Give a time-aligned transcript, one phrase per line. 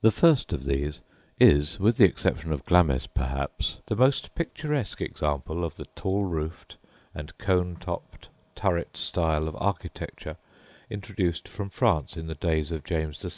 [0.00, 1.00] The first of these
[1.38, 6.76] is, with the exception of Glamis, perhaps, the most picturesque example of the tall roofed
[7.14, 10.38] and cone topped turret style of architecture
[10.90, 13.28] introduced from France in the days of James VI.